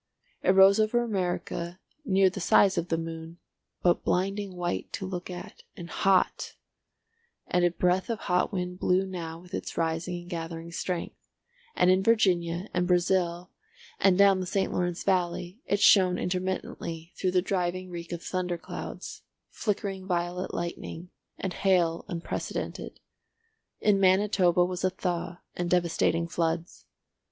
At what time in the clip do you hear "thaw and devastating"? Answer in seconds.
24.89-26.27